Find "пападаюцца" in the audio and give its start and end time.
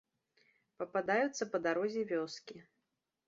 0.83-1.47